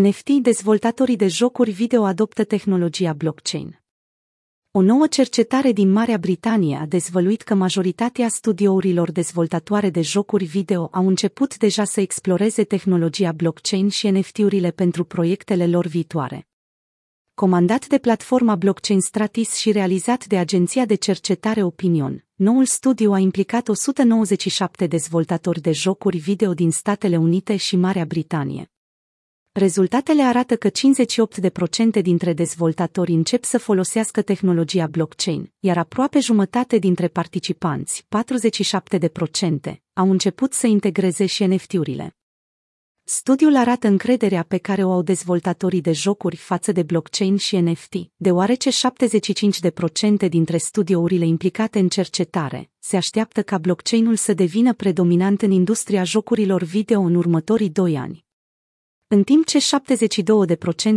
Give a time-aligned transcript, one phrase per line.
[0.00, 3.82] NFT dezvoltatorii de jocuri video adoptă tehnologia blockchain.
[4.70, 10.88] O nouă cercetare din Marea Britanie a dezvăluit că majoritatea studiourilor dezvoltatoare de jocuri video
[10.92, 16.48] au început deja să exploreze tehnologia blockchain și NFT-urile pentru proiectele lor viitoare.
[17.34, 23.18] Comandat de platforma blockchain Stratis și realizat de agenția de cercetare Opinion, noul studiu a
[23.18, 28.68] implicat 197 dezvoltatori de jocuri video din Statele Unite și Marea Britanie.
[29.56, 30.68] Rezultatele arată că
[31.98, 38.06] 58% dintre dezvoltatori încep să folosească tehnologia blockchain, iar aproape jumătate dintre participanți,
[39.70, 42.16] 47%, au început să integreze și NFT-urile.
[43.04, 47.94] Studiul arată încrederea pe care o au dezvoltatorii de jocuri față de blockchain și NFT,
[48.16, 48.70] deoarece
[50.24, 56.04] 75% dintre studiourile implicate în cercetare se așteaptă ca blockchain-ul să devină predominant în industria
[56.04, 58.24] jocurilor video în următorii doi ani
[59.14, 59.58] în timp ce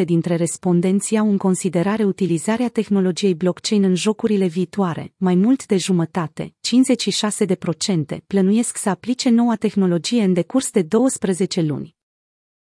[0.00, 5.76] 72% dintre respondenți au în considerare utilizarea tehnologiei blockchain în jocurile viitoare, mai mult de
[5.76, 6.54] jumătate,
[8.14, 11.96] 56% plănuiesc să aplice noua tehnologie în decurs de 12 luni.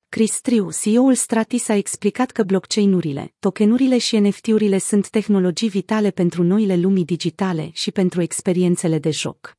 [0.10, 6.44] Chris Triu, CEO-ul Stratis, a explicat că blockchain-urile, tokenurile și NFT-urile sunt tehnologii vitale pentru
[6.44, 9.58] noile lumii digitale și pentru experiențele de joc.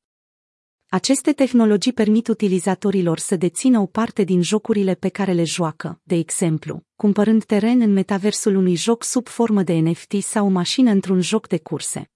[0.97, 6.15] Aceste tehnologii permit utilizatorilor să dețină o parte din jocurile pe care le joacă, de
[6.15, 11.21] exemplu, cumpărând teren în metaversul unui joc sub formă de NFT sau o mașină într-un
[11.21, 12.11] joc de curse.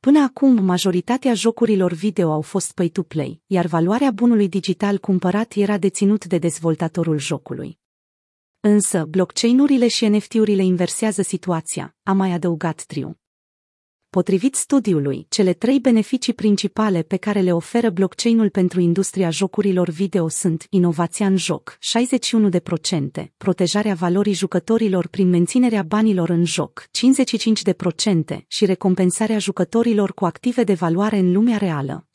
[0.00, 6.24] Până acum, majoritatea jocurilor video au fost pay-to-play, iar valoarea bunului digital cumpărat era deținut
[6.24, 7.78] de dezvoltatorul jocului.
[8.60, 13.18] Însă, blockchain-urile și NFT-urile inversează situația, a mai adăugat Triu.
[14.14, 20.28] Potrivit studiului, cele trei beneficii principale pe care le oferă blockchain-ul pentru industria jocurilor video
[20.28, 21.78] sunt inovația în joc,
[23.20, 26.84] 61%, protejarea valorii jucătorilor prin menținerea banilor în joc,
[28.34, 32.06] 55% și recompensarea jucătorilor cu active de valoare în lumea reală,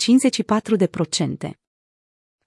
[1.48, 1.52] 54%.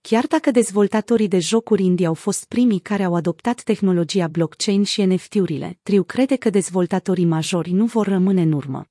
[0.01, 5.05] Chiar dacă dezvoltatorii de jocuri indie au fost primii care au adoptat tehnologia blockchain și
[5.05, 8.87] NFT-urile, Triu crede că dezvoltatorii majori nu vor rămâne în urmă.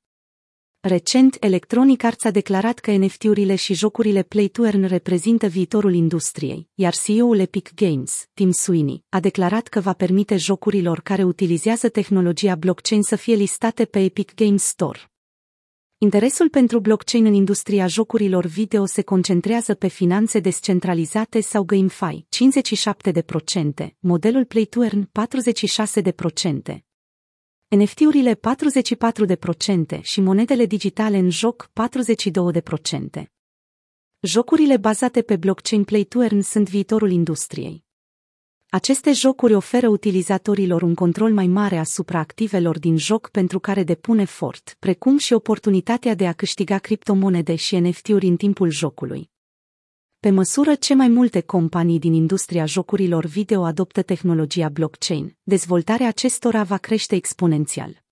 [0.84, 7.40] Recent, Electronic Arts a declarat că NFT-urile și jocurile Play-to-Earn reprezintă viitorul industriei, iar CEO-ul
[7.40, 13.16] Epic Games, Tim Sweeney, a declarat că va permite jocurilor care utilizează tehnologia blockchain să
[13.16, 15.00] fie listate pe Epic Games Store.
[15.98, 22.26] Interesul pentru blockchain în industria jocurilor video se concentrează pe finanțe descentralizate sau GameFi,
[23.86, 25.10] 57%, modelul Play-to-Earn,
[26.72, 26.91] 46%,
[27.78, 31.70] NFT-urile 44% și monedele digitale în joc
[33.20, 33.24] 42%.
[34.20, 37.84] Jocurile bazate pe blockchain Play to Earn sunt viitorul industriei.
[38.70, 44.18] Aceste jocuri oferă utilizatorilor un control mai mare asupra activelor din joc pentru care depun
[44.18, 49.31] efort, precum și oportunitatea de a câștiga criptomonede și NFT-uri în timpul jocului.
[50.28, 56.64] Pe măsură ce mai multe companii din industria jocurilor video adoptă tehnologia blockchain, dezvoltarea acestora
[56.64, 58.04] va crește exponențial.